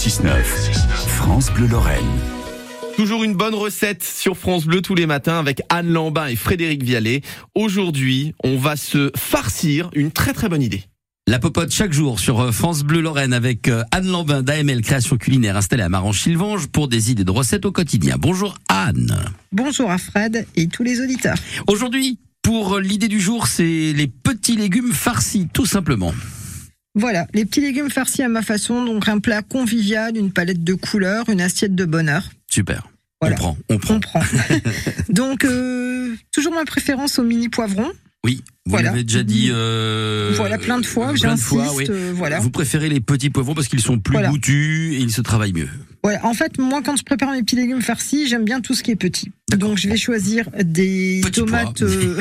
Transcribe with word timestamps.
6-9, 0.00 0.42
France 1.08 1.50
Bleu 1.52 1.66
Lorraine. 1.66 2.00
Toujours 2.96 3.22
une 3.22 3.34
bonne 3.34 3.54
recette 3.54 4.02
sur 4.02 4.34
France 4.34 4.64
Bleu 4.64 4.80
tous 4.80 4.94
les 4.94 5.04
matins 5.04 5.38
avec 5.38 5.60
Anne 5.68 5.92
Lambin 5.92 6.26
et 6.26 6.36
Frédéric 6.36 6.82
Vialet. 6.82 7.20
Aujourd'hui, 7.54 8.34
on 8.42 8.56
va 8.56 8.76
se 8.76 9.12
farcir 9.14 9.90
une 9.92 10.10
très 10.10 10.32
très 10.32 10.48
bonne 10.48 10.62
idée. 10.62 10.84
La 11.26 11.38
popote 11.38 11.70
chaque 11.70 11.92
jour 11.92 12.18
sur 12.18 12.40
euh, 12.40 12.50
France 12.50 12.82
Bleu 12.82 13.02
Lorraine 13.02 13.34
avec 13.34 13.68
euh, 13.68 13.82
Anne 13.90 14.06
Lambin 14.06 14.42
d'AML 14.42 14.80
Création 14.80 15.18
Culinaire 15.18 15.58
installée 15.58 15.82
à 15.82 15.90
Marange-Chilvange 15.90 16.68
pour 16.68 16.88
des 16.88 17.10
idées 17.10 17.24
de 17.24 17.30
recettes 17.30 17.66
au 17.66 17.72
quotidien. 17.72 18.16
Bonjour 18.18 18.56
Anne. 18.70 19.14
Bonjour 19.52 19.90
à 19.90 19.98
Fred 19.98 20.46
et 20.56 20.68
tous 20.68 20.82
les 20.82 21.02
auditeurs. 21.02 21.36
Aujourd'hui, 21.66 22.18
pour 22.40 22.76
euh, 22.76 22.80
l'idée 22.80 23.08
du 23.08 23.20
jour, 23.20 23.48
c'est 23.48 23.92
les 23.92 24.06
petits 24.06 24.56
légumes 24.56 24.94
farcis, 24.94 25.48
tout 25.52 25.66
simplement. 25.66 26.14
Voilà, 26.94 27.26
les 27.34 27.44
petits 27.44 27.60
légumes 27.60 27.90
farcis 27.90 28.22
à 28.22 28.28
ma 28.28 28.42
façon, 28.42 28.84
donc 28.84 29.08
un 29.08 29.18
plat 29.20 29.42
convivial, 29.42 30.16
une 30.16 30.32
palette 30.32 30.64
de 30.64 30.74
couleurs, 30.74 31.28
une 31.28 31.40
assiette 31.40 31.74
de 31.74 31.84
bonheur. 31.84 32.28
Super. 32.48 32.88
Voilà. 33.20 33.36
On 33.36 33.38
prend, 33.38 33.58
on 33.68 33.78
prend. 33.78 33.94
On 33.96 34.00
prend. 34.00 34.20
donc, 35.08 35.44
euh, 35.44 36.14
toujours 36.32 36.52
ma 36.54 36.64
préférence 36.64 37.18
au 37.18 37.22
mini 37.22 37.48
poivron. 37.48 37.86
Oui, 38.24 38.42
vous 38.66 38.72
Voilà. 38.72 38.90
l'avez 38.90 39.04
déjà 39.04 39.22
dit. 39.22 39.48
euh, 39.50 40.32
Voilà, 40.36 40.58
plein 40.58 40.78
de 40.80 40.86
fois, 40.86 41.14
j'insiste. 41.14 41.54
oui. 41.76 41.86
euh, 41.88 42.12
voilà. 42.14 42.38
Vous 42.40 42.50
préférez 42.50 42.88
les 42.88 43.00
petits 43.00 43.30
poivrons 43.30 43.54
parce 43.54 43.68
qu'ils 43.68 43.80
sont 43.80 43.98
plus 43.98 44.12
Voilà. 44.14 44.28
goûtus 44.30 44.94
et 44.94 44.98
ils 45.00 45.12
se 45.12 45.20
travaillent 45.20 45.52
mieux. 45.52 45.68
Voilà. 46.02 46.24
En 46.24 46.34
fait, 46.34 46.58
moi, 46.58 46.80
quand 46.82 46.96
je 46.96 47.02
prépare 47.02 47.30
mes 47.30 47.42
petits 47.42 47.56
légumes 47.56 47.82
farcis, 47.82 48.26
j'aime 48.26 48.44
bien 48.44 48.60
tout 48.60 48.74
ce 48.74 48.82
qui 48.82 48.90
est 48.90 48.96
petit. 48.96 49.32
Donc, 49.56 49.78
je 49.78 49.88
vais 49.88 49.96
choisir 49.96 50.48
des 50.62 51.20
tomates, 51.32 51.82
euh, 51.82 52.20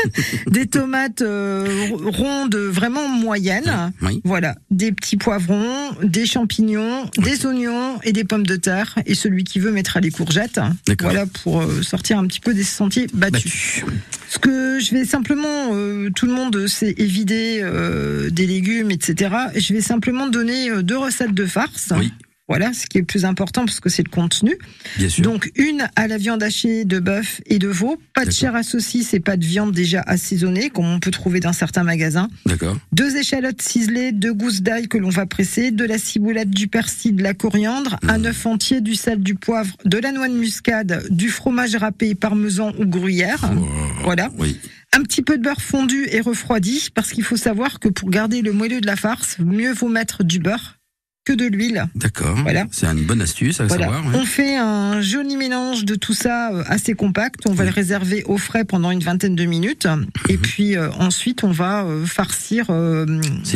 des 0.46 0.66
tomates 0.66 1.22
euh, 1.22 1.88
rondes 2.06 2.56
vraiment 2.56 3.06
moyennes. 3.08 3.92
Oui. 4.02 4.20
Voilà, 4.24 4.56
des 4.70 4.90
petits 4.92 5.16
poivrons, 5.16 5.90
des 6.02 6.26
champignons, 6.26 7.08
des 7.18 7.44
oignons 7.46 7.98
et 8.02 8.12
des 8.12 8.24
pommes 8.24 8.46
de 8.46 8.56
terre. 8.56 8.98
Et 9.06 9.14
celui 9.14 9.44
qui 9.44 9.58
veut 9.58 9.72
mettra 9.72 10.00
les 10.00 10.10
courgettes. 10.10 10.60
D'accord. 10.86 11.10
Voilà 11.10 11.26
pour 11.26 11.60
euh, 11.60 11.82
sortir 11.82 12.18
un 12.18 12.26
petit 12.26 12.40
peu 12.40 12.54
des 12.54 12.64
sentiers 12.64 13.06
battus. 13.12 13.82
Battu. 13.82 13.84
Ce 14.28 14.38
que 14.38 14.78
je 14.80 14.92
vais 14.92 15.04
simplement, 15.04 15.70
euh, 15.72 16.10
tout 16.14 16.26
le 16.26 16.32
monde 16.32 16.66
sait 16.66 16.94
évider 16.98 17.60
euh, 17.62 18.30
des 18.30 18.46
légumes, 18.46 18.90
etc. 18.90 19.34
Je 19.56 19.72
vais 19.74 19.80
simplement 19.80 20.28
donner 20.28 20.82
deux 20.82 20.98
recettes 20.98 21.34
de 21.34 21.46
farce. 21.46 21.92
Oui. 21.96 22.12
Voilà, 22.50 22.72
ce 22.74 22.86
qui 22.86 22.98
est 22.98 23.02
le 23.02 23.06
plus 23.06 23.24
important 23.24 23.64
parce 23.64 23.78
que 23.78 23.88
c'est 23.88 24.02
le 24.02 24.10
contenu. 24.10 24.58
Bien 24.98 25.08
sûr. 25.08 25.22
Donc 25.22 25.52
une 25.54 25.88
à 25.94 26.08
la 26.08 26.18
viande 26.18 26.42
hachée 26.42 26.84
de 26.84 26.98
bœuf 26.98 27.40
et 27.46 27.60
de 27.60 27.68
veau, 27.68 27.96
pas 28.12 28.24
de 28.24 28.32
chair 28.32 28.56
à 28.56 28.64
saucisse 28.64 29.14
et 29.14 29.20
pas 29.20 29.36
de 29.36 29.44
viande 29.44 29.70
déjà 29.72 30.02
assaisonnée 30.04 30.68
comme 30.68 30.84
on 30.86 30.98
peut 30.98 31.12
trouver 31.12 31.38
dans 31.38 31.52
certains 31.52 31.84
magasins. 31.84 32.28
D'accord. 32.46 32.76
Deux 32.90 33.16
échalotes 33.16 33.62
ciselées, 33.62 34.10
deux 34.10 34.34
gousses 34.34 34.62
d'ail 34.62 34.88
que 34.88 34.98
l'on 34.98 35.10
va 35.10 35.26
presser, 35.26 35.70
de 35.70 35.84
la 35.84 35.96
ciboulette, 35.96 36.50
du 36.50 36.66
persil, 36.66 37.14
de 37.14 37.22
la 37.22 37.34
coriandre, 37.34 37.98
un 38.02 38.18
Mmh. 38.18 38.26
œuf 38.26 38.46
entier, 38.46 38.80
du 38.80 38.96
sel, 38.96 39.20
du 39.22 39.36
poivre, 39.36 39.76
de 39.84 39.98
la 39.98 40.10
noix 40.10 40.28
de 40.28 40.34
muscade, 40.34 41.06
du 41.08 41.28
fromage 41.28 41.76
râpé, 41.76 42.16
parmesan 42.16 42.72
ou 42.80 42.84
gruyère. 42.84 43.48
Oh, 43.56 43.64
Voilà. 44.02 44.28
Oui. 44.38 44.58
Un 44.92 45.02
petit 45.02 45.22
peu 45.22 45.38
de 45.38 45.42
beurre 45.44 45.62
fondu 45.62 46.08
et 46.10 46.20
refroidi, 46.20 46.88
parce 46.92 47.12
qu'il 47.12 47.22
faut 47.22 47.36
savoir 47.36 47.78
que 47.78 47.88
pour 47.88 48.10
garder 48.10 48.42
le 48.42 48.52
moelleux 48.52 48.80
de 48.80 48.86
la 48.88 48.96
farce, 48.96 49.38
mieux 49.38 49.72
vaut 49.72 49.88
mettre 49.88 50.24
du 50.24 50.40
beurre 50.40 50.79
que 51.24 51.32
de 51.34 51.44
l'huile. 51.46 51.84
D'accord. 51.94 52.36
Voilà. 52.42 52.66
C'est 52.72 52.86
une 52.86 53.04
bonne 53.04 53.20
astuce 53.20 53.60
à 53.60 53.66
Voilà. 53.66 53.86
savoir. 53.86 54.06
ouais. 54.06 54.18
On 54.18 54.24
fait 54.24 54.56
un 54.56 55.00
joli 55.02 55.36
mélange 55.36 55.84
de 55.84 55.94
tout 55.94 56.14
ça 56.14 56.50
euh, 56.52 56.62
assez 56.66 56.94
compact. 56.94 57.40
On 57.46 57.52
va 57.52 57.64
le 57.64 57.70
réserver 57.70 58.24
au 58.24 58.38
frais 58.38 58.64
pendant 58.64 58.90
une 58.90 59.00
vingtaine 59.00 59.36
de 59.36 59.44
minutes. 59.44 59.86
Et 60.28 60.38
puis 60.38 60.76
euh, 60.76 60.90
ensuite, 60.92 61.44
on 61.44 61.50
va 61.50 61.84
euh, 61.84 62.06
farcir 62.06 62.66
euh, 62.70 63.04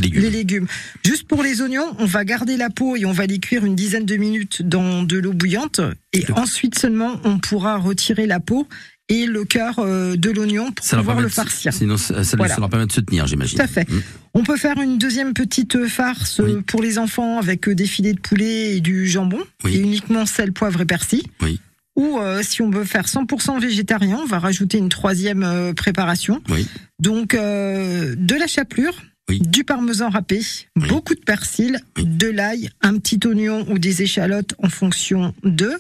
légumes. 0.00 0.22
les 0.22 0.30
légumes. 0.30 0.66
Juste 1.04 1.26
pour 1.26 1.42
les 1.42 1.62
oignons, 1.62 1.86
on 1.98 2.04
va 2.06 2.24
garder 2.24 2.56
la 2.56 2.68
peau 2.70 2.96
et 2.96 3.06
on 3.06 3.12
va 3.12 3.26
les 3.26 3.38
cuire 3.38 3.64
une 3.64 3.74
dizaine 3.74 4.04
de 4.04 4.16
minutes 4.16 4.62
dans 4.62 5.02
de 5.02 5.18
l'eau 5.18 5.32
bouillante. 5.32 5.80
Et 6.14 6.24
ensuite 6.32 6.78
seulement, 6.78 7.20
on 7.24 7.38
pourra 7.38 7.76
retirer 7.76 8.26
la 8.26 8.40
peau 8.40 8.66
et 9.10 9.26
le 9.26 9.44
cœur 9.44 9.80
euh, 9.80 10.16
de 10.16 10.30
l'oignon 10.30 10.72
pour 10.72 10.84
Ça 10.84 10.96
pouvoir 10.96 11.20
le 11.20 11.28
farcir. 11.28 11.72
Sinon, 11.74 11.96
ça, 11.98 12.24
ça 12.24 12.36
Voilà. 12.38 12.56
leur 12.58 12.70
permet 12.70 12.86
de 12.86 12.92
se 12.92 13.00
tenir, 13.02 13.26
j'imagine. 13.26 13.58
Tout 13.58 13.64
à 13.64 13.66
fait. 13.66 13.88
Mm. 13.90 14.02
On 14.32 14.42
peut 14.44 14.56
faire 14.56 14.80
une 14.80 14.96
deuxième 14.96 15.34
petite 15.34 15.86
farce 15.86 16.40
euh, 16.40 16.44
Oui. 16.56 16.62
pour 16.66 16.80
les 16.82 16.98
enfants 16.98 17.38
avec 17.38 17.68
euh, 17.68 17.74
des 17.74 17.84
filets 17.86 18.14
de 18.14 18.20
poulet 18.20 18.76
et 18.76 18.80
du 18.80 19.06
jambon, 19.06 19.40
Oui. 19.64 19.76
et 19.76 19.80
uniquement 19.80 20.24
sel, 20.24 20.52
poivre 20.52 20.80
et 20.80 20.86
persil. 20.86 21.22
Oui. 21.42 21.60
Ou 21.96 22.18
euh, 22.18 22.42
si 22.42 22.62
on 22.62 22.70
veut 22.70 22.84
faire 22.84 23.06
100% 23.06 23.60
végétarien, 23.60 24.18
on 24.22 24.26
va 24.26 24.38
rajouter 24.38 24.78
une 24.78 24.88
troisième 24.88 25.42
euh, 25.44 25.74
préparation. 25.74 26.42
Oui. 26.48 26.66
Donc 26.98 27.34
euh, 27.34 28.14
de 28.16 28.34
la 28.34 28.46
chapelure, 28.46 28.94
Oui. 29.28 29.38
du 29.40 29.64
parmesan 29.64 30.08
râpé, 30.08 30.40
Oui. 30.76 30.88
beaucoup 30.88 31.14
de 31.14 31.20
persil, 31.20 31.78
Oui. 31.98 32.04
de 32.06 32.26
l'ail, 32.28 32.70
un 32.80 32.98
petit 32.98 33.20
oignon 33.26 33.66
ou 33.70 33.78
des 33.78 34.02
échalotes 34.02 34.54
en 34.62 34.70
fonction 34.70 35.34
de, 35.44 35.72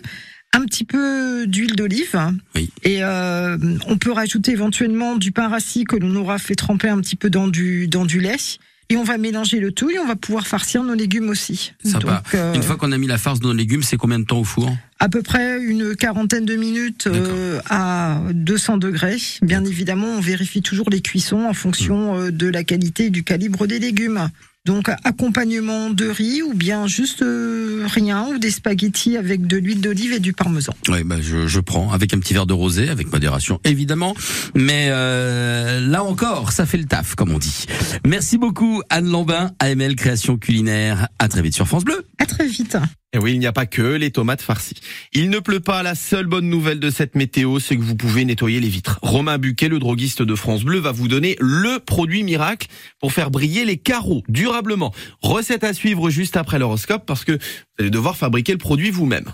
un 0.54 0.64
petit 0.64 0.84
peu 0.84 1.46
d'huile 1.46 1.76
d'olive. 1.76 2.18
Oui. 2.54 2.70
Et 2.82 3.02
euh, 3.02 3.58
on 3.86 3.98
peut 3.98 4.12
rajouter 4.12 4.52
éventuellement 4.52 5.16
du 5.16 5.32
pain 5.32 5.48
rassis 5.48 5.84
que 5.84 5.96
l'on 5.96 6.14
aura 6.16 6.38
fait 6.38 6.54
tremper 6.54 6.88
un 6.88 7.00
petit 7.00 7.16
peu 7.16 7.28
dans 7.30 7.48
du 7.48 7.88
dans 7.88 8.04
du 8.04 8.20
lait. 8.20 8.58
Et 8.90 8.96
on 8.96 9.04
va 9.04 9.16
mélanger 9.16 9.60
le 9.60 9.72
tout 9.72 9.90
et 9.90 9.98
on 9.98 10.06
va 10.06 10.14
pouvoir 10.14 10.46
farcir 10.46 10.82
nos 10.82 10.94
légumes 10.94 11.30
aussi. 11.30 11.72
Sympa. 11.84 12.22
Donc, 12.22 12.34
euh, 12.34 12.54
Une 12.54 12.62
fois 12.62 12.76
qu'on 12.76 12.92
a 12.92 12.98
mis 12.98 13.06
la 13.06 13.16
farce 13.16 13.40
dans 13.40 13.48
nos 13.48 13.54
légumes, 13.54 13.82
c'est 13.82 13.96
combien 13.96 14.18
de 14.18 14.24
temps 14.24 14.40
au 14.40 14.44
four? 14.44 14.70
À 14.98 15.08
peu 15.08 15.22
près 15.22 15.58
une 15.58 15.96
quarantaine 15.96 16.44
de 16.44 16.54
minutes 16.54 17.06
euh, 17.06 17.60
à 17.70 18.20
200 18.32 18.76
degrés. 18.76 19.16
Bien 19.40 19.64
évidemment, 19.64 20.08
on 20.08 20.20
vérifie 20.20 20.60
toujours 20.60 20.90
les 20.90 21.00
cuissons 21.00 21.46
en 21.46 21.54
fonction 21.54 22.18
euh, 22.18 22.30
de 22.30 22.46
la 22.46 22.62
qualité 22.62 23.06
et 23.06 23.10
du 23.10 23.24
calibre 23.24 23.66
des 23.66 23.78
légumes. 23.78 24.28
Donc 24.66 24.88
accompagnement 25.04 25.90
de 25.90 26.06
riz 26.06 26.40
ou 26.40 26.54
bien 26.54 26.86
juste 26.86 27.20
euh, 27.20 27.84
rien 27.86 28.28
ou 28.28 28.38
des 28.38 28.50
spaghettis 28.50 29.18
avec 29.18 29.46
de 29.46 29.58
l'huile 29.58 29.82
d'olive 29.82 30.14
et 30.14 30.20
du 30.20 30.32
parmesan? 30.32 30.72
Oui, 30.88 31.04
bah, 31.04 31.16
je, 31.20 31.46
je 31.46 31.60
prends 31.60 31.92
avec 31.92 32.14
un 32.14 32.18
petit 32.18 32.32
verre 32.32 32.46
de 32.46 32.54
rosé, 32.54 32.88
avec 32.88 33.12
modération 33.12 33.60
évidemment. 33.64 34.14
Mais 34.54 34.86
euh, 34.88 35.80
là 35.80 36.02
encore, 36.02 36.52
ça 36.52 36.64
fait 36.64 36.78
le 36.78 36.86
taf, 36.86 37.14
comme 37.14 37.32
on 37.32 37.38
dit. 37.38 37.66
Merci 38.06 38.38
beaucoup 38.38 38.80
Anne 38.88 39.10
Lambin, 39.10 39.50
AML 39.58 39.96
Création 39.96 40.38
Culinaire. 40.38 41.08
À 41.18 41.28
très 41.28 41.42
vite 41.42 41.54
sur 41.54 41.68
France 41.68 41.84
Bleu. 41.84 42.06
À 42.18 42.24
très 42.24 42.46
vite. 42.46 42.78
Et 43.14 43.18
oui, 43.18 43.34
il 43.34 43.38
n'y 43.38 43.46
a 43.46 43.52
pas 43.52 43.66
que 43.66 43.80
les 43.80 44.10
tomates 44.10 44.42
farcies. 44.42 44.74
Il 45.12 45.30
ne 45.30 45.38
pleut 45.38 45.60
pas. 45.60 45.84
La 45.84 45.94
seule 45.94 46.26
bonne 46.26 46.48
nouvelle 46.48 46.80
de 46.80 46.90
cette 46.90 47.14
météo, 47.14 47.60
c'est 47.60 47.76
que 47.76 47.82
vous 47.82 47.94
pouvez 47.94 48.24
nettoyer 48.24 48.58
les 48.58 48.68
vitres. 48.68 48.98
Romain 49.02 49.38
Buquet, 49.38 49.68
le 49.68 49.78
droguiste 49.78 50.20
de 50.20 50.34
France 50.34 50.64
Bleu, 50.64 50.80
va 50.80 50.90
vous 50.90 51.06
donner 51.06 51.36
le 51.38 51.78
produit 51.78 52.24
miracle 52.24 52.66
pour 52.98 53.12
faire 53.12 53.30
briller 53.30 53.64
les 53.64 53.76
carreaux 53.76 54.24
durablement. 54.28 54.92
Recette 55.22 55.62
à 55.62 55.72
suivre 55.72 56.10
juste 56.10 56.36
après 56.36 56.58
l'horoscope 56.58 57.06
parce 57.06 57.24
que 57.24 57.32
vous 57.32 57.38
allez 57.78 57.90
devoir 57.90 58.16
fabriquer 58.16 58.50
le 58.50 58.58
produit 58.58 58.90
vous-même. 58.90 59.26